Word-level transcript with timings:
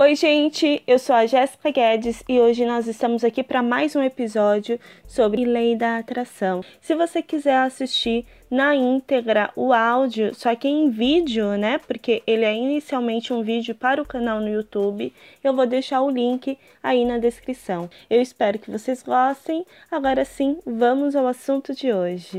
Oi, 0.00 0.14
gente, 0.14 0.80
eu 0.86 0.96
sou 0.96 1.12
a 1.12 1.26
Jéssica 1.26 1.72
Guedes 1.72 2.22
e 2.28 2.38
hoje 2.38 2.64
nós 2.64 2.86
estamos 2.86 3.24
aqui 3.24 3.42
para 3.42 3.64
mais 3.64 3.96
um 3.96 4.00
episódio 4.00 4.78
sobre 5.08 5.44
lei 5.44 5.74
da 5.74 5.98
atração. 5.98 6.62
Se 6.80 6.94
você 6.94 7.20
quiser 7.20 7.56
assistir 7.56 8.24
na 8.48 8.76
íntegra 8.76 9.50
o 9.56 9.72
áudio, 9.72 10.32
só 10.36 10.54
que 10.54 10.68
em 10.68 10.88
vídeo, 10.88 11.58
né? 11.58 11.78
Porque 11.78 12.22
ele 12.28 12.44
é 12.44 12.54
inicialmente 12.54 13.32
um 13.32 13.42
vídeo 13.42 13.74
para 13.74 14.00
o 14.00 14.06
canal 14.06 14.38
no 14.40 14.48
YouTube, 14.48 15.12
eu 15.42 15.52
vou 15.52 15.66
deixar 15.66 16.00
o 16.00 16.10
link 16.10 16.56
aí 16.80 17.04
na 17.04 17.18
descrição. 17.18 17.90
Eu 18.08 18.22
espero 18.22 18.56
que 18.56 18.70
vocês 18.70 19.02
gostem. 19.02 19.66
Agora 19.90 20.24
sim, 20.24 20.58
vamos 20.64 21.16
ao 21.16 21.26
assunto 21.26 21.74
de 21.74 21.92
hoje. 21.92 22.38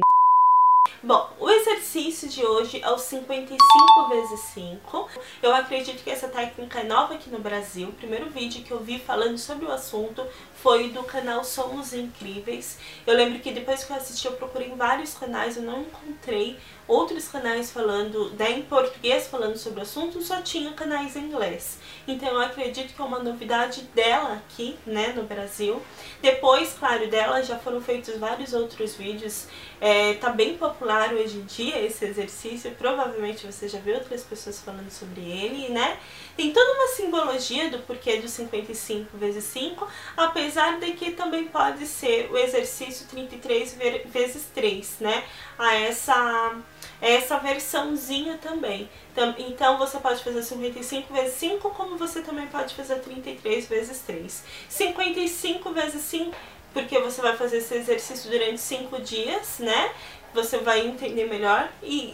Bom, 1.02 1.30
o 1.40 1.50
exercício 1.50 2.28
de 2.28 2.46
hoje 2.46 2.82
é 2.84 2.90
o 2.90 2.98
55 2.98 4.10
vezes 4.10 4.40
5. 4.54 5.10
Eu 5.42 5.56
acredito 5.56 6.04
que 6.04 6.10
essa 6.10 6.28
técnica 6.28 6.82
é 6.82 6.84
nova 6.84 7.14
aqui 7.14 7.30
no 7.30 7.40
Brasil. 7.40 7.88
O 7.88 7.94
primeiro 7.94 8.30
vídeo 8.30 8.64
que 8.64 8.72
eu 8.72 8.82
vi 8.82 9.00
falando 9.00 9.38
sobre 9.38 9.66
o 9.66 9.72
assunto 9.72 10.26
foi 10.56 10.90
do 10.90 11.02
canal 11.04 11.44
Somos 11.46 11.94
Incríveis. 11.94 12.78
Eu 13.08 13.16
lembro 13.16 13.40
que 13.40 13.52
depois 13.52 13.86
que 13.86 13.94
eu 13.94 13.96
assisti 13.96 14.26
eu 14.26 14.34
procurei 14.34 14.68
em 14.68 14.76
vários 14.76 15.14
canais, 15.14 15.56
eu 15.56 15.64
não 15.64 15.82
encontrei 15.82 16.60
outros 16.86 17.28
canais 17.30 17.72
falando, 17.72 18.32
né, 18.32 18.52
em 18.52 18.64
português 18.64 19.28
falando 19.28 19.56
sobre 19.58 19.80
o 19.80 19.84
assunto, 19.84 20.22
só 20.22 20.42
tinha 20.42 20.74
canais 20.74 21.16
em 21.16 21.26
inglês. 21.26 21.78
Então 22.08 22.28
eu 22.30 22.42
acredito 22.42 22.94
que 22.94 23.02
é 23.02 23.06
uma 23.06 23.20
novidade 23.20 23.84
dela 23.94 24.34
aqui, 24.34 24.78
né, 24.86 25.14
no 25.16 25.24
Brasil. 25.24 25.82
Depois, 26.22 26.76
claro, 26.78 27.08
dela 27.08 27.42
já 27.42 27.58
foram 27.58 27.80
feitos 27.80 28.18
vários 28.18 28.54
outros 28.54 28.96
vídeos. 28.96 29.48
É, 29.80 30.16
tá 30.16 30.32
bem 30.32 30.58
popular 30.58 30.79
hoje 30.86 31.38
em 31.38 31.46
dia 31.46 31.80
esse 31.86 32.06
exercício, 32.06 32.72
provavelmente 32.72 33.46
você 33.46 33.68
já 33.68 33.80
viu 33.80 33.96
outras 33.96 34.24
pessoas 34.24 34.60
falando 34.60 34.90
sobre 34.90 35.22
ele, 35.22 35.70
né? 35.70 35.98
Tem 36.36 36.52
toda 36.54 36.72
uma 36.74 36.88
simbologia 36.88 37.70
do 37.70 37.80
porquê 37.80 38.18
do 38.18 38.28
55 38.28 39.18
vezes 39.18 39.44
5, 39.46 39.88
apesar 40.16 40.80
de 40.80 40.92
que 40.94 41.12
também 41.12 41.46
pode 41.46 41.86
ser 41.86 42.30
o 42.32 42.38
exercício 42.38 43.08
33 43.08 43.78
vezes 44.06 44.46
3, 44.54 45.00
né? 45.00 45.24
A 45.58 45.76
essa 45.76 46.58
essa 47.02 47.38
versãozinha 47.38 48.38
também. 48.38 48.90
Então 49.38 49.78
você 49.78 49.98
pode 50.00 50.24
fazer 50.24 50.44
55 50.44 51.14
vezes 51.14 51.36
5, 51.36 51.70
como 51.72 51.98
você 51.98 52.22
também 52.22 52.48
pode 52.48 52.74
fazer 52.76 53.00
33 53.00 53.68
vezes 53.68 54.00
3. 54.00 54.44
55 54.68 55.72
vezes 55.72 56.02
5, 56.04 56.36
porque 56.74 57.00
você 57.00 57.22
vai 57.22 57.36
fazer 57.36 57.58
esse 57.58 57.74
exercício 57.74 58.30
durante 58.30 58.60
5 58.60 59.02
dias, 59.02 59.60
né? 59.60 59.92
Você 60.34 60.60
vai 60.60 60.86
entender 60.88 61.26
melhor. 61.26 61.72
E, 61.82 62.14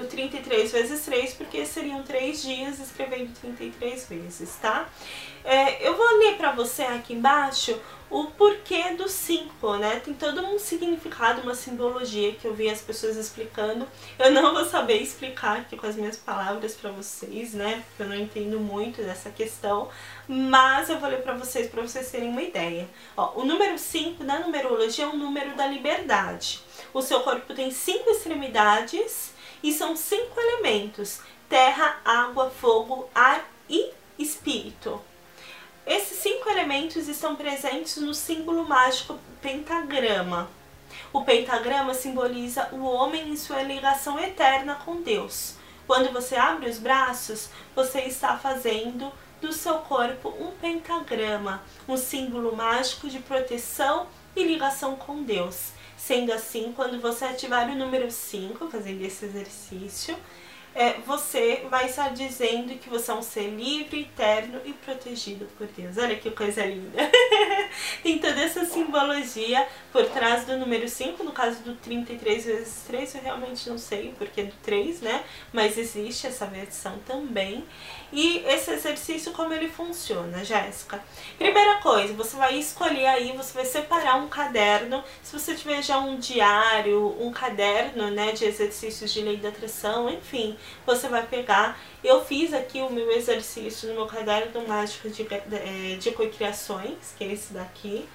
o 0.00 0.06
33 0.06 0.72
vezes 0.72 1.04
3, 1.04 1.34
porque 1.34 1.66
seriam 1.66 2.02
3 2.02 2.42
dias 2.42 2.78
escrevendo 2.78 3.32
33 3.40 4.08
vezes, 4.08 4.56
tá? 4.56 4.88
É, 5.46 5.86
eu 5.86 5.96
vou 5.96 6.18
ler 6.18 6.36
pra 6.36 6.50
você 6.50 6.82
aqui 6.82 7.14
embaixo 7.14 7.80
o 8.10 8.24
porquê 8.32 8.94
do 8.94 9.08
5, 9.08 9.76
né? 9.76 10.00
Tem 10.00 10.12
todo 10.12 10.40
um 10.44 10.58
significado, 10.58 11.42
uma 11.42 11.54
simbologia 11.54 12.32
que 12.32 12.44
eu 12.46 12.52
vi 12.52 12.68
as 12.68 12.80
pessoas 12.80 13.16
explicando. 13.16 13.86
Eu 14.18 14.32
não 14.32 14.52
vou 14.52 14.64
saber 14.64 15.00
explicar 15.00 15.58
aqui 15.58 15.76
com 15.76 15.86
as 15.86 15.94
minhas 15.94 16.16
palavras 16.16 16.74
para 16.74 16.90
vocês, 16.90 17.54
né? 17.54 17.84
Porque 17.86 18.02
eu 18.02 18.08
não 18.08 18.16
entendo 18.16 18.58
muito 18.58 19.00
dessa 19.02 19.30
questão, 19.30 19.88
mas 20.26 20.88
eu 20.88 20.98
vou 20.98 21.08
ler 21.08 21.22
para 21.22 21.34
vocês 21.34 21.70
para 21.70 21.82
vocês 21.82 22.10
terem 22.10 22.28
uma 22.28 22.42
ideia. 22.42 22.88
Ó, 23.16 23.40
o 23.40 23.44
número 23.44 23.78
5 23.78 24.24
na 24.24 24.40
numerologia 24.40 25.04
é 25.04 25.08
o 25.08 25.16
número 25.16 25.54
da 25.54 25.68
liberdade. 25.68 26.60
O 26.92 27.00
seu 27.00 27.20
corpo 27.20 27.54
tem 27.54 27.70
cinco 27.70 28.10
extremidades 28.10 29.32
e 29.62 29.72
são 29.72 29.94
cinco 29.94 30.40
elementos: 30.40 31.20
terra, 31.48 32.00
água, 32.04 32.50
fogo, 32.50 33.08
ar 33.14 33.48
e 33.70 33.92
espírito. 34.18 35.00
Esses 35.86 36.18
cinco 36.18 36.50
elementos 36.50 37.06
estão 37.06 37.36
presentes 37.36 37.98
no 37.98 38.12
símbolo 38.12 38.68
mágico 38.68 39.16
pentagrama. 39.40 40.50
O 41.12 41.22
pentagrama 41.22 41.94
simboliza 41.94 42.68
o 42.72 42.82
homem 42.82 43.28
em 43.28 43.36
sua 43.36 43.62
ligação 43.62 44.18
eterna 44.18 44.74
com 44.84 45.00
Deus. 45.00 45.54
Quando 45.86 46.12
você 46.12 46.34
abre 46.34 46.68
os 46.68 46.78
braços, 46.78 47.50
você 47.72 48.00
está 48.00 48.36
fazendo 48.36 49.12
do 49.40 49.52
seu 49.52 49.74
corpo 49.74 50.30
um 50.40 50.50
pentagrama, 50.50 51.62
um 51.86 51.96
símbolo 51.96 52.56
mágico 52.56 53.08
de 53.08 53.20
proteção 53.20 54.08
e 54.34 54.42
ligação 54.42 54.96
com 54.96 55.22
Deus. 55.22 55.68
Sendo 55.96 56.32
assim, 56.32 56.72
quando 56.74 57.00
você 57.00 57.26
ativar 57.26 57.70
o 57.70 57.76
número 57.76 58.10
5, 58.10 58.68
fazendo 58.68 59.04
esse 59.04 59.24
exercício, 59.24 60.16
é, 60.76 61.00
você 61.06 61.64
vai 61.70 61.86
estar 61.86 62.12
dizendo 62.12 62.78
que 62.78 62.90
você 62.90 63.10
é 63.10 63.14
um 63.14 63.22
ser 63.22 63.48
livre, 63.48 64.02
eterno 64.02 64.60
e 64.62 64.74
protegido 64.74 65.48
por 65.56 65.66
Deus. 65.68 65.96
Olha 65.96 66.16
que 66.16 66.30
coisa 66.30 66.66
linda! 66.66 66.98
Tem 68.02 68.18
toda 68.18 68.42
essa 68.42 68.62
simbologia 68.66 69.66
por 69.90 70.04
trás 70.10 70.44
do 70.44 70.58
número 70.58 70.86
5, 70.86 71.24
no 71.24 71.32
caso 71.32 71.62
do 71.62 71.74
33 71.76 72.44
vezes 72.44 72.82
3, 72.86 73.14
eu 73.14 73.22
realmente 73.22 73.68
não 73.70 73.78
sei 73.78 74.10
o 74.10 74.12
porquê 74.12 74.42
do 74.42 74.54
3, 74.62 75.00
né? 75.00 75.24
Mas 75.50 75.78
existe 75.78 76.26
essa 76.26 76.44
versão 76.44 76.98
também. 77.06 77.64
E 78.12 78.38
esse 78.46 78.70
exercício, 78.70 79.32
como 79.32 79.54
ele 79.54 79.68
funciona, 79.68 80.44
Jéssica? 80.44 81.02
Primeira 81.38 81.76
coisa, 81.76 82.12
você 82.12 82.36
vai 82.36 82.56
escolher 82.56 83.06
aí, 83.06 83.32
você 83.32 83.54
vai 83.54 83.64
separar 83.64 84.16
um 84.16 84.28
caderno. 84.28 85.02
Se 85.22 85.36
você 85.38 85.54
tiver 85.54 85.82
já 85.82 85.98
um 85.98 86.18
diário, 86.18 87.16
um 87.18 87.32
caderno, 87.32 88.10
né, 88.10 88.32
de 88.32 88.44
exercícios 88.44 89.12
de 89.12 89.22
lei 89.22 89.38
da 89.38 89.48
atração, 89.48 90.08
enfim, 90.08 90.56
você 90.84 91.08
vai 91.08 91.26
pegar. 91.26 91.78
Eu 92.02 92.24
fiz 92.24 92.52
aqui 92.52 92.80
o 92.80 92.90
meu 92.90 93.10
exercício 93.10 93.88
no 93.88 93.94
meu 93.94 94.06
caderno 94.06 94.66
mágico 94.66 95.08
de, 95.08 95.24
de, 95.24 95.96
de 95.96 96.10
cocriações, 96.12 97.14
que 97.16 97.24
é 97.24 97.32
esse 97.32 97.52
daqui. 97.52 98.08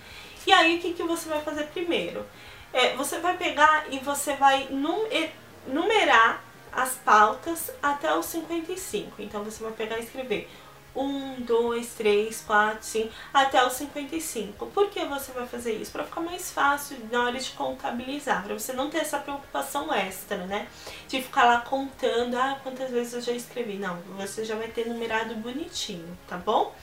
E 0.45 0.51
aí, 0.51 0.77
o 0.77 0.79
que, 0.79 0.93
que 0.93 1.03
você 1.03 1.29
vai 1.29 1.41
fazer 1.41 1.65
primeiro? 1.67 2.25
É, 2.73 2.95
você 2.95 3.19
vai 3.19 3.37
pegar 3.37 3.85
e 3.91 3.99
você 3.99 4.33
vai 4.35 4.67
numerar 5.67 6.43
as 6.71 6.95
pautas 6.95 7.71
até 7.81 8.15
os 8.15 8.25
55. 8.27 9.21
Então, 9.21 9.43
você 9.43 9.63
vai 9.63 9.73
pegar 9.73 9.97
e 9.99 10.03
escrever 10.03 10.49
1, 10.95 11.41
2, 11.41 11.87
3, 11.93 12.41
4, 12.41 12.83
5, 12.83 13.13
até 13.33 13.65
os 13.65 13.73
55. 13.73 14.65
Por 14.67 14.89
que 14.89 15.03
você 15.05 15.31
vai 15.31 15.47
fazer 15.47 15.73
isso? 15.73 15.91
Para 15.91 16.03
ficar 16.03 16.21
mais 16.21 16.51
fácil 16.51 16.97
na 17.11 17.23
hora 17.23 17.39
de 17.39 17.51
contabilizar, 17.51 18.43
para 18.43 18.53
você 18.53 18.73
não 18.73 18.89
ter 18.89 18.99
essa 18.99 19.19
preocupação 19.19 19.93
extra, 19.93 20.45
né? 20.45 20.67
De 21.07 21.21
ficar 21.21 21.45
lá 21.45 21.61
contando, 21.61 22.35
ah, 22.35 22.59
quantas 22.61 22.91
vezes 22.91 23.13
eu 23.13 23.21
já 23.21 23.31
escrevi. 23.31 23.77
Não, 23.77 23.97
você 24.17 24.43
já 24.43 24.55
vai 24.55 24.67
ter 24.67 24.87
numerado 24.87 25.35
bonitinho, 25.35 26.17
tá 26.27 26.37
bom? 26.37 26.75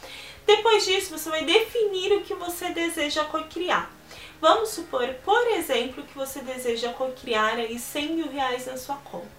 Depois 0.47 0.87
disso, 0.87 1.17
você 1.17 1.29
vai 1.29 1.45
definir 1.45 2.13
o 2.13 2.23
que 2.23 2.35
você 2.35 2.71
deseja 2.71 3.25
cocriar. 3.25 3.91
Vamos 4.41 4.71
supor, 4.71 5.07
por 5.25 5.47
exemplo, 5.49 6.03
que 6.05 6.15
você 6.15 6.41
deseja 6.41 6.93
cocriar 6.93 7.57
aí 7.57 7.79
100 7.79 8.15
mil 8.15 8.31
reais 8.31 8.67
na 8.67 8.77
sua 8.77 8.97
conta. 8.97 9.38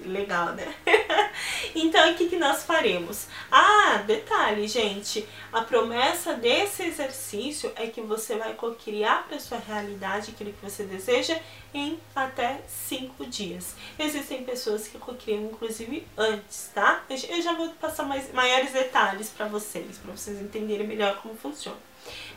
Legal, 0.00 0.52
né? 0.52 0.74
então, 1.74 2.12
o 2.12 2.14
que, 2.14 2.28
que 2.28 2.36
nós 2.36 2.64
faremos? 2.64 3.26
Ah, 3.50 4.02
detalhe, 4.06 4.68
gente. 4.68 5.26
A 5.52 5.62
promessa 5.62 6.34
desse 6.34 6.82
exercício 6.82 7.72
é 7.76 7.86
que 7.86 8.02
você 8.02 8.36
vai 8.36 8.54
criar 8.84 9.26
para 9.26 9.38
sua 9.38 9.58
realidade 9.58 10.32
aquilo 10.32 10.52
que 10.52 10.62
você 10.62 10.84
deseja 10.84 11.38
em 11.72 11.98
até 12.14 12.60
5 12.68 13.24
dias. 13.26 13.74
Existem 13.98 14.44
pessoas 14.44 14.86
que 14.86 14.98
cocriam, 14.98 15.44
inclusive, 15.44 16.06
antes, 16.16 16.70
tá? 16.74 17.04
Eu 17.08 17.40
já 17.40 17.54
vou 17.54 17.70
passar 17.70 18.04
mais, 18.04 18.32
maiores 18.32 18.72
detalhes 18.72 19.30
para 19.30 19.46
vocês, 19.46 19.98
para 19.98 20.12
vocês 20.12 20.40
entenderem 20.40 20.86
melhor 20.86 21.20
como 21.22 21.34
funciona. 21.36 21.78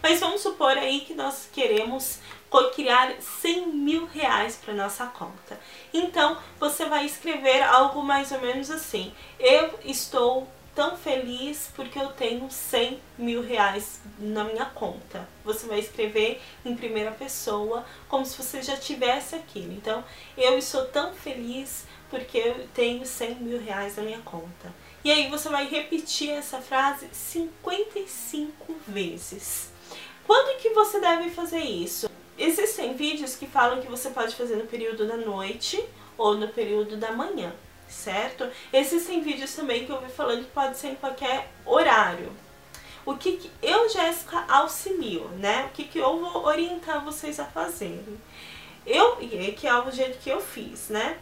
Mas 0.01 0.19
vamos 0.19 0.41
supor 0.41 0.77
aí 0.77 1.01
que 1.01 1.13
nós 1.13 1.47
queremos 1.51 2.19
criar 2.71 3.13
100 3.21 3.67
mil 3.67 4.05
reais 4.07 4.55
para 4.55 4.73
nossa 4.73 5.05
conta. 5.05 5.59
Então, 5.93 6.37
você 6.59 6.85
vai 6.85 7.05
escrever 7.05 7.61
algo 7.61 8.03
mais 8.03 8.31
ou 8.31 8.39
menos 8.39 8.71
assim. 8.71 9.13
Eu 9.39 9.79
estou 9.83 10.47
tão 10.73 10.95
feliz 10.97 11.69
porque 11.75 11.99
eu 11.99 12.07
tenho 12.09 12.49
100 12.49 12.99
mil 13.17 13.41
reais 13.41 13.99
na 14.17 14.43
minha 14.45 14.65
conta. 14.65 15.27
Você 15.43 15.67
vai 15.67 15.79
escrever 15.79 16.41
em 16.65 16.75
primeira 16.75 17.11
pessoa, 17.11 17.85
como 18.07 18.25
se 18.25 18.37
você 18.37 18.61
já 18.61 18.77
tivesse 18.77 19.35
aquilo. 19.35 19.73
Então, 19.73 20.03
eu 20.37 20.57
estou 20.57 20.85
tão 20.85 21.13
feliz 21.13 21.85
porque 22.09 22.37
eu 22.37 22.67
tenho 22.73 23.05
100 23.05 23.35
mil 23.35 23.61
reais 23.61 23.97
na 23.97 24.03
minha 24.03 24.19
conta. 24.19 24.73
E 25.03 25.11
aí 25.11 25.29
você 25.29 25.49
vai 25.49 25.67
repetir 25.67 26.31
essa 26.31 26.59
frase 26.59 27.07
55 27.11 28.75
vezes. 28.87 29.71
Quando 30.25 30.59
que 30.59 30.69
você 30.69 30.99
deve 30.99 31.29
fazer 31.29 31.61
isso? 31.61 32.09
Existem 32.39 32.93
vídeos 32.93 33.35
que 33.35 33.45
falam 33.45 33.81
que 33.81 33.87
você 33.87 34.09
pode 34.11 34.33
fazer 34.33 34.55
no 34.55 34.65
período 34.65 35.05
da 35.05 35.17
noite 35.17 35.83
ou 36.17 36.35
no 36.35 36.47
período 36.47 36.95
da 36.95 37.11
manhã, 37.11 37.53
certo? 37.87 38.49
Existem 38.71 39.21
vídeos 39.21 39.53
também 39.53 39.85
que 39.85 39.91
eu 39.91 39.99
vi 39.99 40.09
falando 40.09 40.45
que 40.45 40.51
pode 40.51 40.77
ser 40.77 40.87
em 40.87 40.95
qualquer 40.95 41.51
horário. 41.65 42.31
O 43.05 43.17
que, 43.17 43.33
que 43.33 43.51
eu, 43.61 43.89
Jéssica, 43.89 44.45
auxilio, 44.47 45.27
né? 45.37 45.65
O 45.65 45.75
que, 45.75 45.83
que 45.83 45.99
eu 45.99 46.17
vou 46.17 46.45
orientar 46.45 47.03
vocês 47.03 47.39
a 47.41 47.45
fazerem? 47.45 48.17
Eu, 48.85 49.17
que 49.17 49.67
é 49.67 49.77
o 49.77 49.91
jeito 49.91 50.19
que 50.19 50.29
eu 50.29 50.39
fiz, 50.39 50.87
né? 50.87 51.17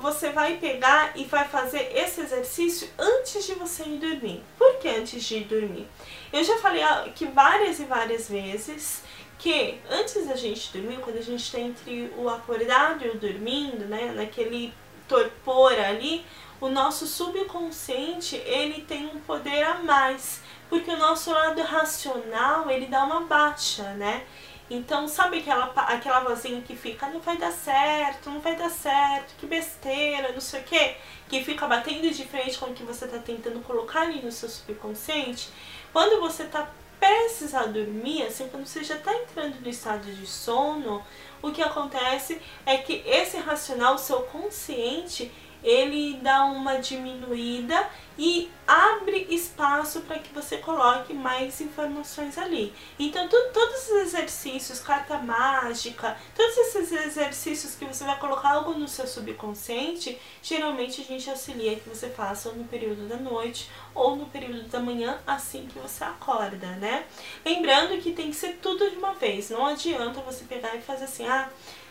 você 0.00 0.30
vai 0.30 0.56
pegar 0.56 1.12
e 1.16 1.24
vai 1.24 1.46
fazer 1.46 1.92
esse 1.94 2.20
exercício 2.20 2.88
antes 2.98 3.46
de 3.46 3.54
você 3.54 3.84
ir 3.84 3.98
dormir. 3.98 4.42
Por 4.58 4.76
que 4.78 4.88
antes 4.88 5.22
de 5.22 5.36
ir 5.36 5.44
dormir? 5.44 5.86
Eu 6.32 6.42
já 6.42 6.58
falei 6.58 6.82
que 7.14 7.26
várias 7.26 7.78
e 7.78 7.84
várias 7.84 8.28
vezes 8.28 9.02
que 9.38 9.80
antes 9.88 10.26
da 10.26 10.34
gente 10.34 10.72
dormir, 10.72 10.98
quando 10.98 11.18
a 11.18 11.22
gente 11.22 11.42
está 11.42 11.60
entre 11.60 12.12
o 12.16 12.28
acordado 12.28 13.04
e 13.04 13.08
o 13.08 13.16
dormindo, 13.16 13.84
né, 13.84 14.12
naquele 14.14 14.74
torpor 15.06 15.72
ali, 15.72 16.26
o 16.60 16.68
nosso 16.68 17.06
subconsciente 17.06 18.36
ele 18.36 18.82
tem 18.82 19.06
um 19.06 19.20
poder 19.20 19.62
a 19.62 19.74
mais, 19.74 20.42
porque 20.68 20.90
o 20.90 20.96
nosso 20.96 21.30
lado 21.30 21.62
racional 21.62 22.68
ele 22.68 22.86
dá 22.86 23.04
uma 23.04 23.20
baixa, 23.20 23.84
né? 23.94 24.26
Então, 24.70 25.08
sabe 25.08 25.38
aquela, 25.38 25.72
aquela 25.74 26.20
vozinha 26.20 26.60
que 26.60 26.76
fica, 26.76 27.08
não 27.08 27.20
vai 27.20 27.38
dar 27.38 27.52
certo, 27.52 28.28
não 28.28 28.40
vai 28.40 28.54
dar 28.54 28.68
certo, 28.68 29.34
que 29.38 29.46
besteira, 29.46 30.32
não 30.32 30.42
sei 30.42 30.60
o 30.60 30.64
quê, 30.64 30.96
que 31.26 31.42
fica 31.42 31.66
batendo 31.66 32.10
de 32.10 32.26
frente 32.26 32.58
com 32.58 32.66
o 32.66 32.74
que 32.74 32.82
você 32.82 33.06
está 33.06 33.18
tentando 33.18 33.60
colocar 33.60 34.02
ali 34.02 34.20
no 34.20 34.30
seu 34.30 34.48
subconsciente? 34.48 35.48
Quando 35.90 36.20
você 36.20 36.42
está 36.42 36.68
prestes 36.98 37.54
a 37.54 37.64
dormir, 37.64 38.22
assim, 38.22 38.48
quando 38.48 38.66
você 38.66 38.82
já 38.82 38.96
está 38.96 39.14
entrando 39.14 39.60
no 39.60 39.68
estado 39.68 40.10
de 40.12 40.26
sono, 40.26 41.02
o 41.40 41.50
que 41.50 41.62
acontece 41.62 42.40
é 42.66 42.78
que 42.78 43.02
esse 43.06 43.36
racional, 43.38 43.96
seu 43.96 44.22
consciente, 44.22 45.30
ele 45.62 46.14
dá 46.22 46.44
uma 46.44 46.76
diminuída 46.76 47.88
e 48.18 48.50
abre 48.66 49.28
espaço 49.30 50.00
para 50.00 50.18
que 50.18 50.34
você 50.34 50.58
coloque 50.58 51.14
mais 51.14 51.60
informações 51.60 52.36
ali. 52.36 52.74
Então, 52.98 53.28
tu, 53.28 53.36
todos 53.52 53.88
os 53.88 53.96
exercícios, 54.02 54.80
carta 54.80 55.18
mágica, 55.18 56.16
todos 56.34 56.56
esses 56.56 56.90
exercícios 56.90 57.76
que 57.76 57.84
você 57.84 58.04
vai 58.04 58.18
colocar 58.18 58.54
algo 58.54 58.74
no 58.74 58.88
seu 58.88 59.06
subconsciente, 59.06 60.18
geralmente 60.42 61.00
a 61.00 61.04
gente 61.04 61.30
auxilia 61.30 61.76
que 61.76 61.88
você 61.88 62.08
faça 62.08 62.50
no 62.50 62.64
período 62.64 63.08
da 63.08 63.16
noite 63.16 63.70
ou 63.94 64.16
no 64.16 64.26
período 64.26 64.64
da 64.64 64.80
manhã, 64.80 65.18
assim 65.24 65.66
que 65.66 65.78
você 65.78 66.02
acorda, 66.02 66.66
né? 66.76 67.04
Lembrando 67.44 68.00
que 68.02 68.12
tem 68.12 68.30
que 68.30 68.36
ser 68.36 68.58
tudo 68.60 68.90
de 68.90 68.96
uma 68.96 69.14
vez, 69.14 69.50
não 69.50 69.64
adianta 69.64 70.20
você 70.20 70.44
pegar 70.44 70.74
e 70.74 70.82
fazer 70.82 71.04
assim, 71.04 71.26
ah 71.26 71.48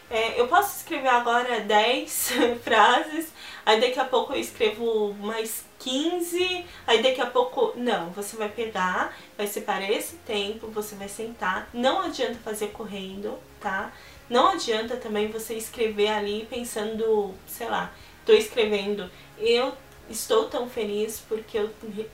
é, 0.09 0.39
eu 0.39 0.47
posso 0.47 0.77
escrever 0.77 1.09
agora 1.09 1.59
10 1.61 2.31
frases, 2.63 3.27
aí 3.65 3.81
daqui 3.81 3.99
a 3.99 4.05
pouco 4.05 4.33
eu 4.33 4.39
escrevo 4.39 5.13
mais 5.15 5.65
15, 5.79 6.65
aí 6.85 7.01
daqui 7.03 7.21
a 7.21 7.25
pouco. 7.25 7.73
Não, 7.75 8.09
você 8.11 8.37
vai 8.37 8.49
pegar, 8.49 9.15
vai 9.37 9.47
separar 9.47 9.89
esse 9.91 10.15
tempo, 10.17 10.67
você 10.67 10.95
vai 10.95 11.09
sentar. 11.09 11.69
Não 11.73 12.01
adianta 12.01 12.35
fazer 12.35 12.67
correndo, 12.67 13.37
tá? 13.59 13.91
Não 14.29 14.49
adianta 14.49 14.95
também 14.97 15.29
você 15.29 15.55
escrever 15.55 16.09
ali 16.09 16.47
pensando, 16.49 17.33
sei 17.45 17.67
lá, 17.67 17.93
tô 18.25 18.33
escrevendo, 18.33 19.09
eu 19.37 19.73
estou 20.09 20.45
tão 20.45 20.69
feliz 20.69 21.23
porque 21.27 21.57
eu 21.57 21.69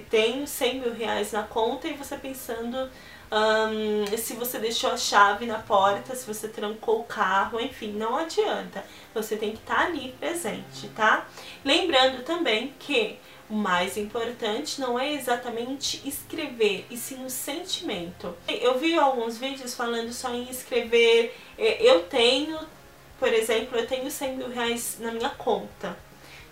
tenho 0.09 0.47
100 0.47 0.79
mil 0.79 0.93
reais 0.93 1.31
na 1.31 1.43
conta 1.43 1.87
e 1.87 1.93
você 1.93 2.15
pensando 2.17 2.89
um, 3.33 4.15
se 4.15 4.35
você 4.35 4.59
deixou 4.59 4.91
a 4.91 4.97
chave 4.97 5.47
na 5.47 5.57
porta, 5.57 6.15
se 6.15 6.25
você 6.27 6.47
trancou 6.47 6.99
o 6.99 7.03
carro, 7.03 7.59
enfim, 7.59 7.91
não 7.93 8.15
adianta. 8.15 8.85
Você 9.11 9.35
tem 9.35 9.53
que 9.53 9.57
estar 9.57 9.75
tá 9.75 9.85
ali 9.85 10.15
presente, 10.19 10.87
tá? 10.89 11.27
Lembrando 11.65 12.23
também 12.23 12.75
que 12.77 13.17
o 13.49 13.55
mais 13.55 13.97
importante 13.97 14.79
não 14.79 14.99
é 14.99 15.13
exatamente 15.13 16.07
escrever, 16.07 16.85
e 16.91 16.95
sim 16.95 17.25
o 17.25 17.29
sentimento. 17.29 18.35
Eu 18.47 18.77
vi 18.77 18.97
alguns 18.97 19.39
vídeos 19.39 19.73
falando 19.73 20.13
só 20.13 20.29
em 20.29 20.47
escrever. 20.49 21.35
É, 21.57 21.81
eu 21.81 22.03
tenho, 22.03 22.59
por 23.19 23.33
exemplo, 23.33 23.79
eu 23.79 23.87
tenho 23.87 24.11
100 24.11 24.37
mil 24.37 24.49
reais 24.49 24.97
na 24.99 25.11
minha 25.11 25.29
conta. 25.29 25.97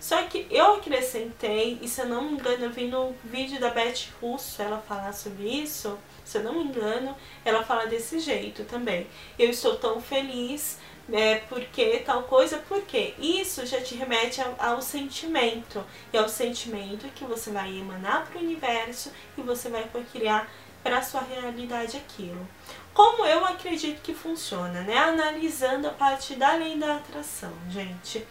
Só 0.00 0.20
que 0.24 0.48
eu 0.50 0.74
acrescentei, 0.74 1.78
e 1.80 1.86
se 1.86 2.00
eu 2.00 2.06
não 2.06 2.22
me 2.22 2.32
engano, 2.32 2.64
eu 2.64 2.70
vi 2.70 2.88
no 2.88 3.14
vídeo 3.22 3.60
da 3.60 3.70
Beth 3.70 4.08
Russo 4.20 4.60
ela 4.60 4.78
falar 4.78 5.12
sobre 5.12 5.44
isso 5.48 5.96
se 6.24 6.38
eu 6.38 6.44
não 6.44 6.54
me 6.54 6.64
engano, 6.64 7.16
ela 7.44 7.64
fala 7.64 7.86
desse 7.86 8.18
jeito 8.18 8.64
também. 8.64 9.06
Eu 9.38 9.50
estou 9.50 9.76
tão 9.76 10.00
feliz 10.00 10.78
é, 11.10 11.36
porque 11.48 12.02
tal 12.04 12.22
coisa, 12.24 12.58
porque 12.68 13.14
isso 13.18 13.66
já 13.66 13.80
te 13.80 13.94
remete 13.94 14.40
ao, 14.40 14.54
ao, 14.58 14.82
sentimento, 14.82 15.84
e 16.12 16.18
ao 16.18 16.28
sentimento 16.28 17.08
que 17.14 17.24
você 17.24 17.50
vai 17.50 17.76
emanar 17.76 18.26
para 18.26 18.38
o 18.38 18.42
universo 18.42 19.12
e 19.36 19.42
você 19.42 19.68
vai 19.68 19.88
criar 20.12 20.50
para 20.82 20.98
a 20.98 21.02
sua 21.02 21.20
realidade 21.20 21.96
aquilo. 21.96 22.46
Como 22.92 23.24
eu 23.24 23.44
acredito 23.44 24.02
que 24.02 24.14
funciona, 24.14 24.82
né? 24.82 24.96
Analisando 24.98 25.88
a 25.88 25.92
parte 25.92 26.34
da 26.34 26.54
lei 26.54 26.76
da 26.76 26.96
atração, 26.96 27.52
gente. 27.70 28.26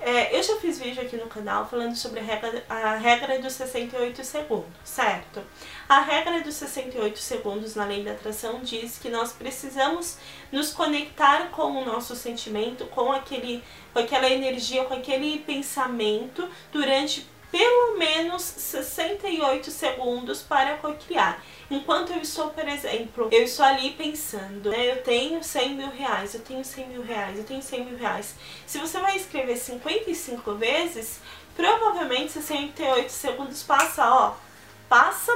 É, 0.00 0.36
eu 0.36 0.42
já 0.42 0.56
fiz 0.56 0.78
vídeo 0.78 1.02
aqui 1.02 1.16
no 1.16 1.26
canal 1.26 1.66
falando 1.68 1.96
sobre 1.96 2.20
a 2.20 2.22
regra, 2.22 2.64
a 2.68 2.96
regra 2.96 3.38
dos 3.40 3.54
68 3.54 4.24
segundos, 4.24 4.70
certo? 4.84 5.42
A 5.88 6.00
regra 6.00 6.40
dos 6.42 6.54
68 6.54 7.18
segundos 7.18 7.74
na 7.74 7.84
lei 7.84 8.04
da 8.04 8.12
atração 8.12 8.60
diz 8.62 8.98
que 8.98 9.08
nós 9.08 9.32
precisamos 9.32 10.18
nos 10.52 10.72
conectar 10.72 11.50
com 11.50 11.82
o 11.82 11.84
nosso 11.84 12.14
sentimento, 12.14 12.84
com, 12.86 13.10
aquele, 13.10 13.64
com 13.92 13.98
aquela 13.98 14.28
energia, 14.28 14.84
com 14.84 14.94
aquele 14.94 15.38
pensamento 15.38 16.48
durante 16.70 17.26
pelo 17.50 17.98
menos 17.98 18.42
68 18.42 19.70
segundos 19.70 20.42
para 20.42 20.76
cocriar. 20.76 21.42
Enquanto 21.70 22.12
eu 22.12 22.20
estou, 22.20 22.50
por 22.50 22.66
exemplo, 22.68 23.28
eu 23.32 23.42
estou 23.42 23.64
ali 23.64 23.90
pensando, 23.92 24.70
né, 24.70 24.92
eu 24.92 25.02
tenho 25.02 25.42
100 25.42 25.74
mil 25.74 25.90
reais, 25.90 26.34
eu 26.34 26.40
tenho 26.40 26.64
100 26.64 26.88
mil 26.88 27.02
reais, 27.02 27.38
eu 27.38 27.44
tenho 27.44 27.62
100 27.62 27.84
mil 27.84 27.98
reais. 27.98 28.34
Se 28.66 28.78
você 28.78 28.98
vai 29.00 29.16
escrever 29.16 29.56
55 29.56 30.54
vezes, 30.54 31.20
provavelmente 31.56 32.32
68 32.32 33.10
segundos 33.10 33.62
passa, 33.62 34.08
ó, 34.08 34.34
passa 34.88 35.32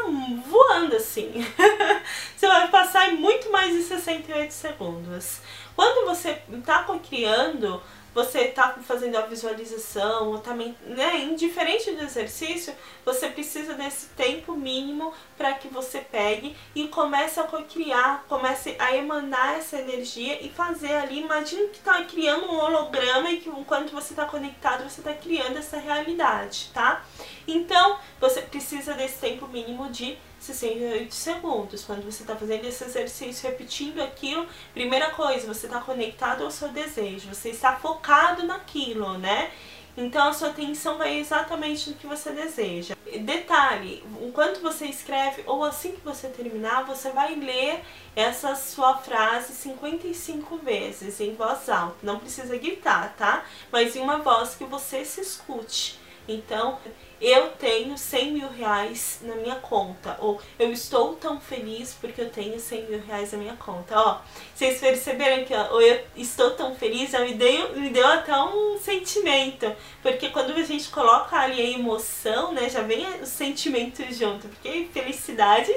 voando 0.47 0.97
assim. 0.97 1.33
você 2.37 2.47
vai 2.47 2.69
passar 2.69 3.13
em 3.13 3.17
muito 3.17 3.51
mais 3.51 3.73
de 3.73 3.83
68 3.83 4.53
segundos. 4.53 5.39
Quando 5.75 6.07
você 6.07 6.41
está 6.53 6.85
criando 7.09 7.83
você 8.15 8.41
está 8.41 8.77
fazendo 8.83 9.17
a 9.17 9.23
visualização, 9.23 10.29
ou 10.29 10.39
também, 10.39 10.77
né, 10.87 11.19
indiferente 11.19 11.93
do 11.93 12.03
exercício, 12.03 12.75
você 13.05 13.29
precisa 13.29 13.75
desse 13.75 14.07
tempo 14.09 14.55
mínimo 14.55 15.13
para 15.37 15.55
que 15.55 15.69
você 15.69 16.01
pegue 16.01 16.57
e 16.75 16.89
comece 16.89 17.39
a 17.39 17.45
criar, 17.45 18.25
comece 18.29 18.77
a 18.79 18.97
emanar 18.97 19.57
essa 19.57 19.79
energia 19.79 20.45
e 20.45 20.49
fazer 20.49 20.93
ali, 20.95 21.21
imagine 21.21 21.69
que 21.69 21.79
está 21.79 22.03
criando 22.05 22.47
um 22.47 22.59
holograma 22.59 23.31
e 23.31 23.41
que 23.41 23.49
enquanto 23.49 23.93
você 23.93 24.13
está 24.13 24.25
conectado, 24.25 24.89
você 24.89 25.01
está 25.01 25.13
criando 25.13 25.57
essa 25.57 25.79
realidade, 25.79 26.71
tá? 26.75 27.05
Então, 27.47 27.99
você 28.21 28.43
precisa 28.43 28.95
desse 28.95 29.19
tempo 29.19 29.47
mínimo 29.47 29.89
de 29.91 30.19
68 30.41 31.15
segundos. 31.15 31.85
Quando 31.85 32.03
você 32.03 32.23
está 32.23 32.35
fazendo 32.35 32.65
esse 32.65 32.83
exercício, 32.83 33.49
repetindo 33.49 34.01
aquilo, 34.01 34.47
primeira 34.73 35.11
coisa, 35.11 35.47
você 35.47 35.67
está 35.67 35.81
conectado 35.81 36.43
ao 36.43 36.51
seu 36.51 36.69
desejo, 36.69 37.29
você 37.33 37.51
está 37.51 37.77
focado 37.77 38.45
naquilo, 38.45 39.19
né? 39.19 39.51
Então 39.97 40.29
a 40.29 40.33
sua 40.33 40.49
atenção 40.49 40.97
vai 40.97 41.19
exatamente 41.19 41.91
no 41.91 41.97
que 41.97 42.07
você 42.07 42.31
deseja. 42.31 42.97
Detalhe, 43.21 44.05
enquanto 44.23 44.61
você 44.61 44.87
escreve 44.87 45.43
ou 45.47 45.65
assim 45.65 45.93
que 45.93 46.01
você 46.01 46.29
terminar, 46.29 46.85
você 46.85 47.11
vai 47.11 47.35
ler 47.35 47.83
essa 48.15 48.55
sua 48.55 48.97
frase 48.97 49.53
55 49.53 50.57
vezes 50.59 51.21
em 51.21 51.35
voz 51.35 51.69
alta. 51.69 51.97
Não 52.03 52.19
precisa 52.19 52.57
gritar, 52.57 53.15
tá? 53.17 53.45
Mas 53.71 53.97
em 53.97 54.01
uma 54.01 54.19
voz 54.19 54.55
que 54.55 54.65
você 54.65 55.05
se 55.05 55.21
escute. 55.21 55.99
Então, 56.29 56.79
eu 57.21 57.51
tenho 57.51 57.99
100 57.99 58.33
mil 58.33 58.49
reais 58.49 59.19
na 59.23 59.35
minha 59.35 59.57
conta. 59.57 60.17
Ou 60.21 60.41
eu 60.59 60.73
estou 60.73 61.15
tão 61.17 61.39
feliz 61.39 61.97
porque 62.01 62.23
eu 62.23 62.31
tenho 62.31 62.59
100 62.59 62.87
mil 62.87 63.03
reais 63.03 63.33
na 63.33 63.39
minha 63.39 63.57
conta. 63.57 63.99
Ó, 63.99 64.21
vocês 64.55 64.81
perceberam 64.81 65.45
que 65.45 65.55
ó, 65.55 65.81
eu 65.81 66.03
estou 66.17 66.53
tão 66.53 66.75
feliz, 66.75 67.13
me 67.13 67.35
deu, 67.35 67.77
me 67.77 67.91
deu 67.91 68.07
até 68.07 68.35
um 68.37 68.79
sentimento. 68.79 69.71
Porque 70.03 70.31
quando 70.31 70.53
a 70.53 70.63
gente 70.63 70.89
coloca 70.89 71.37
ali 71.37 71.61
a 71.61 71.79
emoção, 71.79 72.53
né, 72.53 72.71
já 72.71 72.81
vem 72.83 73.07
o 73.21 73.27
sentimento 73.27 74.03
junto. 74.13 74.49
Porque 74.49 74.89
felicidade, 74.93 75.71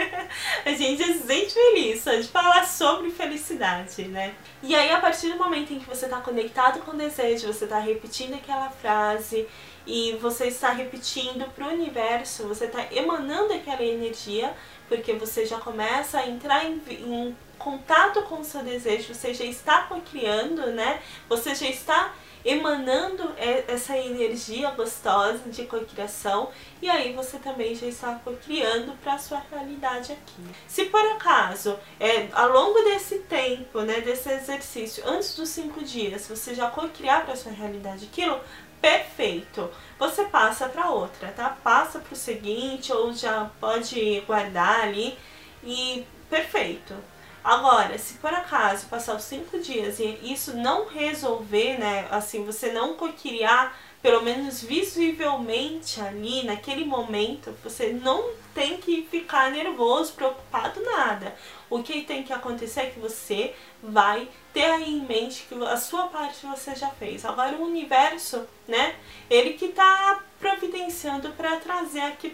a 0.64 0.70
gente 0.70 1.04
se 1.04 1.26
sente 1.26 1.52
feliz 1.52 2.02
só 2.02 2.14
de 2.14 2.28
falar 2.28 2.66
sobre 2.66 3.10
felicidade, 3.10 4.02
né? 4.08 4.34
E 4.62 4.74
aí, 4.74 4.90
a 4.90 5.00
partir 5.00 5.28
do 5.28 5.36
momento 5.36 5.72
em 5.72 5.78
que 5.78 5.86
você 5.86 6.06
está 6.06 6.20
conectado 6.20 6.80
com 6.80 6.92
o 6.92 6.96
desejo, 6.96 7.46
você 7.52 7.64
está 7.64 7.78
repetindo 7.78 8.34
aquela 8.34 8.70
frase 8.70 9.46
e 9.88 10.12
você 10.20 10.48
está 10.48 10.70
repetindo 10.70 11.50
para 11.54 11.66
o 11.66 11.70
universo, 11.72 12.46
você 12.46 12.66
está 12.66 12.86
emanando 12.92 13.54
aquela 13.54 13.82
energia, 13.82 14.54
porque 14.86 15.14
você 15.14 15.46
já 15.46 15.58
começa 15.58 16.18
a 16.18 16.28
entrar 16.28 16.66
em, 16.66 16.78
em 16.90 17.36
contato 17.58 18.20
com 18.24 18.40
o 18.40 18.44
seu 18.44 18.62
desejo, 18.62 19.14
você 19.14 19.32
já 19.32 19.46
está 19.46 19.88
criando, 20.10 20.66
né? 20.72 21.00
Você 21.26 21.54
já 21.54 21.66
está 21.66 22.14
emanando 22.44 23.34
essa 23.66 23.96
energia 23.96 24.70
gostosa 24.70 25.40
de 25.50 25.64
cocriação 25.64 26.50
e 26.80 26.88
aí 26.88 27.12
você 27.12 27.38
também 27.38 27.74
já 27.74 27.86
está 27.86 28.14
cocriando 28.24 28.92
para 29.02 29.14
a 29.14 29.18
sua 29.18 29.42
realidade 29.50 30.12
aqui. 30.12 30.42
Se 30.66 30.84
por 30.84 31.04
acaso, 31.12 31.78
é, 31.98 32.28
ao 32.32 32.50
longo 32.50 32.80
desse 32.82 33.20
tempo, 33.20 33.80
né, 33.80 34.00
desse 34.00 34.30
exercício, 34.30 35.02
antes 35.06 35.34
dos 35.34 35.48
cinco 35.48 35.82
dias, 35.82 36.28
você 36.28 36.54
já 36.54 36.70
cocriar 36.70 37.24
para 37.24 37.34
a 37.34 37.36
sua 37.36 37.52
realidade 37.52 38.08
aquilo, 38.10 38.40
perfeito. 38.80 39.70
Você 39.98 40.24
passa 40.24 40.68
para 40.68 40.90
outra, 40.90 41.32
tá? 41.36 41.56
Passa 41.62 41.98
para 41.98 42.12
o 42.12 42.16
seguinte 42.16 42.92
ou 42.92 43.12
já 43.12 43.50
pode 43.60 44.20
guardar 44.22 44.82
ali 44.82 45.18
e 45.64 46.06
perfeito. 46.30 46.94
Agora, 47.42 47.96
se 47.98 48.14
por 48.14 48.32
acaso 48.32 48.86
passar 48.86 49.16
os 49.16 49.22
cinco 49.22 49.58
dias 49.58 49.98
e 49.98 50.18
isso 50.22 50.56
não 50.56 50.86
resolver, 50.86 51.78
né, 51.78 52.06
assim, 52.10 52.44
você 52.44 52.72
não 52.72 52.94
cocriar, 52.94 53.74
pelo 54.02 54.22
menos 54.22 54.62
visivelmente 54.62 56.00
ali, 56.00 56.44
naquele 56.44 56.84
momento, 56.84 57.54
você 57.62 57.92
não 57.92 58.30
tem 58.54 58.76
que 58.76 59.06
ficar 59.10 59.50
nervoso, 59.50 60.12
preocupado, 60.12 60.82
nada. 60.82 61.34
O 61.70 61.82
que 61.82 62.02
tem 62.02 62.22
que 62.22 62.32
acontecer 62.32 62.80
é 62.80 62.86
que 62.90 62.98
você 62.98 63.54
vai 63.82 64.28
ter 64.52 64.64
aí 64.64 64.94
em 64.94 65.06
mente 65.06 65.46
que 65.48 65.54
a 65.64 65.76
sua 65.76 66.06
parte 66.06 66.46
você 66.46 66.74
já 66.74 66.90
fez. 66.90 67.24
Agora 67.24 67.56
o 67.56 67.64
universo, 67.64 68.46
né, 68.66 68.96
ele 69.28 69.54
que 69.54 69.68
tá 69.68 70.22
providenciando 70.40 71.30
para 71.30 71.56
trazer 71.56 72.00
aqui 72.00 72.32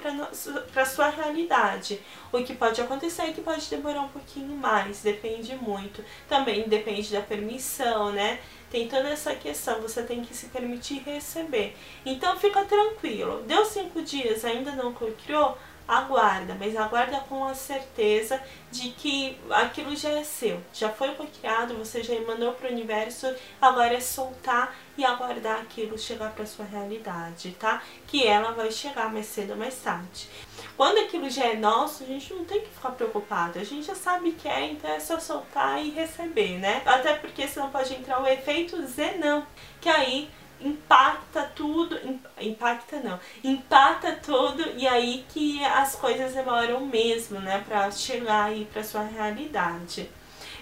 para 0.73 0.87
sua 0.87 1.09
realidade. 1.09 2.01
O 2.33 2.43
que 2.43 2.55
pode 2.55 2.81
acontecer 2.81 3.23
é 3.23 3.33
que 3.33 3.41
pode 3.41 3.69
demorar 3.69 4.03
um 4.03 4.09
pouquinho 4.09 4.57
mais, 4.57 5.03
depende 5.03 5.57
muito. 5.57 6.05
Também 6.29 6.69
depende 6.69 7.13
da 7.13 7.21
permissão, 7.21 8.13
né? 8.13 8.41
Tem 8.75 8.89
toda 8.89 9.09
essa 9.09 9.33
questão, 9.37 9.81
você 9.81 10.03
tem 10.03 10.21
que 10.25 10.35
se 10.35 10.47
permitir 10.47 11.01
receber. 11.07 11.77
Então 12.05 12.37
fica 12.37 12.65
tranquilo. 12.65 13.45
Deu 13.47 13.65
cinco 13.65 14.03
dias, 14.03 14.45
ainda 14.45 14.73
não 14.73 14.93
criou? 14.93 15.57
Aguarda, 15.87 16.57
mas 16.59 16.75
aguarda 16.77 17.21
com 17.29 17.45
a 17.45 17.55
certeza 17.55 18.41
de 18.71 18.91
que 18.91 19.39
aquilo 19.51 19.95
já 19.95 20.11
é 20.11 20.25
seu, 20.25 20.61
já 20.73 20.89
foi 20.89 21.15
criado, 21.41 21.77
você 21.77 22.03
já 22.03 22.19
mandou 22.21 22.53
para 22.53 22.69
o 22.69 22.73
universo, 22.73 23.33
agora 23.61 23.95
é 23.95 24.01
soltar 24.01 24.75
e 24.97 25.05
aguardar 25.05 25.61
aquilo 25.61 25.99
chegar 25.99 26.33
para 26.33 26.47
sua 26.47 26.65
realidade, 26.65 27.55
tá? 27.59 27.83
Que 28.07 28.27
ela 28.27 28.53
vai 28.53 28.71
chegar 28.71 29.13
mais 29.13 29.27
cedo 29.27 29.51
ou 29.51 29.57
mais 29.57 29.77
tarde. 29.77 30.29
Quando 30.77 30.99
aquilo 30.99 31.29
já 31.29 31.45
é 31.45 31.57
nosso, 31.57 32.03
a 32.03 32.07
gente 32.07 32.33
não 32.33 32.45
tem 32.45 32.63
que 32.63 32.71
ficar 32.71 32.91
preocupado, 32.91 33.59
a 33.59 33.65
gente 33.65 33.87
já 33.87 33.95
sabe 33.95 34.33
que 34.33 34.49
é, 34.49 34.73
então 34.73 34.91
é 34.91 34.99
só 34.99 35.21
soltar 35.21 35.85
e 35.85 35.91
receber, 35.91 36.59
né? 36.59 36.83
Até 36.87 37.15
porque 37.15 37.47
senão 37.47 37.71
pode 37.71 37.95
entrar 37.95 38.23
o 38.23 38.27
efeito 38.27 38.85
Zenão, 38.87 39.47
que 39.81 39.89
aí 39.89 40.31
impacta 40.61 41.43
tudo, 41.55 41.99
impacta 42.41 43.01
não, 43.01 43.19
impacta 43.43 44.13
tudo 44.13 44.63
e 44.77 44.87
aí 44.87 45.25
que 45.29 45.63
as 45.65 45.95
coisas 45.95 46.33
demoram 46.33 46.81
mesmo, 46.87 47.41
né, 47.41 47.63
para 47.67 47.91
chegar 47.91 48.45
aí 48.45 48.69
para 48.73 48.83
sua 48.83 49.03
realidade. 49.03 50.09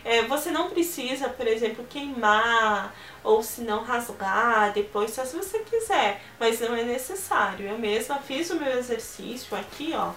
É, 0.04 0.22
você 0.22 0.50
não 0.50 0.68
precisa, 0.68 1.28
por 1.28 1.46
exemplo, 1.46 1.86
queimar 1.88 2.92
ou 3.22 3.40
se 3.42 3.60
não 3.60 3.84
rasgar 3.84 4.72
depois, 4.72 5.12
só 5.12 5.24
se 5.24 5.36
você 5.36 5.60
quiser, 5.60 6.20
mas 6.40 6.60
não 6.60 6.74
é 6.74 6.82
necessário. 6.82 7.68
Eu 7.68 7.78
mesma 7.78 8.18
fiz 8.18 8.50
o 8.50 8.56
meu 8.56 8.78
exercício 8.78 9.56
aqui, 9.56 9.92
ó, 9.94 10.12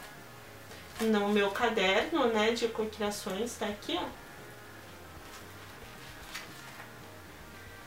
no 1.01 1.29
meu 1.29 1.51
caderno, 1.51 2.27
né, 2.27 2.51
de 2.51 2.67
cocriações, 2.70 3.55
tá 3.58 3.67
aqui, 3.67 4.00
ó. 4.01 4.25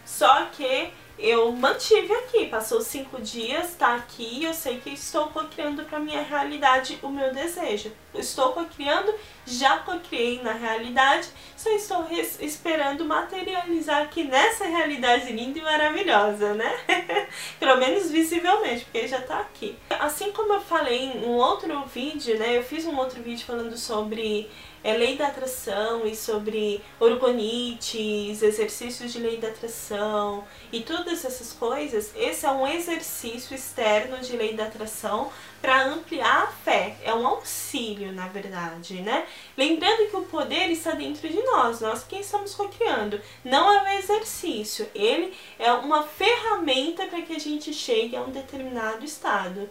Só 0.06 0.46
que 0.46 0.92
eu 1.18 1.50
mantive 1.50 2.12
aqui, 2.14 2.46
passou 2.46 2.80
cinco 2.80 3.20
dias, 3.20 3.74
tá 3.74 3.96
aqui, 3.96 4.44
eu 4.44 4.54
sei 4.54 4.78
que 4.78 4.90
estou 4.90 5.26
cocriando 5.28 5.82
para 5.84 5.98
minha 5.98 6.22
realidade 6.22 6.98
o 7.02 7.08
meu 7.08 7.34
desejo. 7.34 7.90
Estou 8.14 8.52
cocriando, 8.52 9.12
já 9.44 9.78
cocriei 9.78 10.40
na 10.42 10.52
realidade, 10.52 11.28
só 11.56 11.70
estou 11.70 12.06
esperando 12.40 13.04
materializar 13.04 14.02
aqui 14.02 14.24
nessa 14.24 14.64
realidade 14.64 15.32
linda 15.32 15.58
e 15.58 15.62
maravilhosa, 15.62 16.54
né? 16.54 16.72
Pelo 17.58 17.76
menos 17.78 18.10
visivelmente, 18.10 18.84
porque 18.84 19.08
já 19.08 19.20
tá 19.20 19.40
aqui. 19.40 19.76
Assim 19.90 20.30
como 20.30 20.54
eu 20.54 20.60
falei 20.60 21.04
em 21.04 21.24
um 21.24 21.32
outro 21.32 21.84
vídeo, 21.86 22.38
né, 22.38 22.56
eu 22.56 22.62
fiz 22.62 22.86
um 22.86 22.96
outro 22.96 23.20
vídeo 23.22 23.44
falando 23.44 23.76
sobre 23.76 24.48
é, 24.82 24.96
lei 24.96 25.16
da 25.16 25.28
atração 25.28 26.06
e 26.06 26.14
sobre 26.14 26.82
orgonites, 27.00 28.42
exercícios 28.42 29.12
de 29.12 29.18
lei 29.18 29.38
da 29.38 29.48
atração 29.48 30.44
e 30.72 30.80
todas 30.80 31.24
essas 31.24 31.52
coisas, 31.52 32.12
esse 32.16 32.46
é 32.46 32.50
um 32.50 32.66
exercício 32.66 33.54
externo 33.54 34.18
de 34.18 34.36
lei 34.36 34.54
da 34.54 34.64
atração 34.64 35.30
para 35.60 35.84
ampliar 35.86 36.44
a 36.44 36.46
fé. 36.46 36.96
É 37.02 37.12
um 37.12 37.26
auxílio, 37.26 38.12
na 38.12 38.28
verdade, 38.28 39.02
né? 39.02 39.26
Lembrando 39.56 40.08
que 40.08 40.16
o 40.16 40.22
poder 40.22 40.70
está 40.70 40.92
dentro 40.92 41.28
de 41.28 41.42
nós, 41.42 41.80
nós 41.80 42.04
quem 42.04 42.20
estamos 42.20 42.54
co-criando. 42.54 43.20
Não 43.44 43.72
é 43.72 43.82
um 43.82 43.98
exercício, 43.98 44.88
ele 44.94 45.34
é 45.58 45.72
uma 45.72 46.02
ferramenta 46.02 47.06
para 47.06 47.22
que 47.22 47.34
a 47.34 47.38
gente 47.38 47.72
chegue 47.72 48.16
a 48.16 48.22
um 48.22 48.30
determinado 48.30 49.04
estado. 49.04 49.68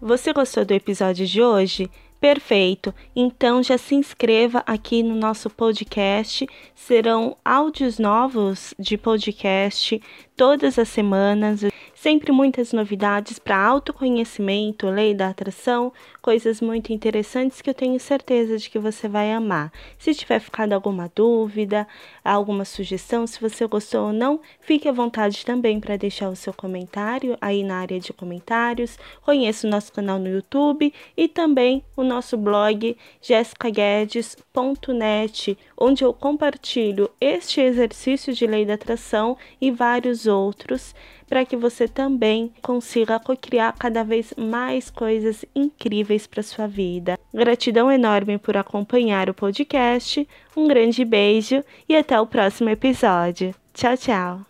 Você 0.00 0.32
gostou 0.32 0.64
do 0.64 0.72
episódio 0.72 1.26
de 1.26 1.42
hoje? 1.42 1.90
Perfeito. 2.20 2.92
Então 3.14 3.62
já 3.62 3.78
se 3.78 3.94
inscreva 3.94 4.62
aqui 4.66 5.02
no 5.02 5.14
nosso 5.14 5.48
podcast. 5.48 6.46
Serão 6.74 7.36
áudios 7.44 7.98
novos 7.98 8.74
de 8.78 8.98
podcast 8.98 10.00
todas 10.36 10.78
as 10.78 10.88
semanas. 10.88 11.60
Sempre 12.00 12.30
muitas 12.30 12.72
novidades 12.72 13.40
para 13.40 13.60
autoconhecimento, 13.60 14.88
lei 14.88 15.12
da 15.12 15.30
atração, 15.30 15.92
coisas 16.22 16.60
muito 16.60 16.92
interessantes 16.92 17.60
que 17.60 17.68
eu 17.68 17.74
tenho 17.74 17.98
certeza 17.98 18.56
de 18.56 18.70
que 18.70 18.78
você 18.78 19.08
vai 19.08 19.32
amar. 19.32 19.72
Se 19.98 20.14
tiver 20.14 20.38
ficado 20.38 20.74
alguma 20.74 21.10
dúvida, 21.12 21.88
alguma 22.22 22.64
sugestão, 22.64 23.26
se 23.26 23.40
você 23.40 23.66
gostou 23.66 24.06
ou 24.06 24.12
não, 24.12 24.40
fique 24.60 24.88
à 24.88 24.92
vontade 24.92 25.44
também 25.44 25.80
para 25.80 25.96
deixar 25.96 26.28
o 26.28 26.36
seu 26.36 26.54
comentário 26.54 27.36
aí 27.40 27.64
na 27.64 27.80
área 27.80 27.98
de 27.98 28.12
comentários. 28.12 28.96
Conheça 29.22 29.66
o 29.66 29.70
nosso 29.70 29.92
canal 29.92 30.20
no 30.20 30.28
YouTube 30.28 30.94
e 31.16 31.26
também 31.26 31.82
o 31.96 32.04
nosso 32.04 32.36
blog 32.36 32.96
jessicaguedes.net, 33.20 35.58
onde 35.76 36.04
eu 36.04 36.14
compartilho 36.14 37.10
este 37.20 37.60
exercício 37.60 38.32
de 38.32 38.46
lei 38.46 38.64
da 38.64 38.74
atração 38.74 39.36
e 39.60 39.72
vários 39.72 40.28
outros 40.28 40.94
para 41.28 41.44
que 41.44 41.56
você 41.56 41.86
também 41.86 42.52
consiga 42.62 43.20
criar 43.40 43.74
cada 43.78 44.02
vez 44.02 44.32
mais 44.36 44.90
coisas 44.90 45.44
incríveis 45.54 46.26
para 46.26 46.42
sua 46.42 46.66
vida. 46.66 47.18
Gratidão 47.32 47.90
enorme 47.92 48.38
por 48.38 48.56
acompanhar 48.56 49.28
o 49.28 49.34
podcast. 49.34 50.26
Um 50.56 50.66
grande 50.66 51.04
beijo 51.04 51.62
e 51.88 51.94
até 51.94 52.18
o 52.20 52.26
próximo 52.26 52.70
episódio. 52.70 53.54
Tchau, 53.74 53.96
tchau. 53.96 54.47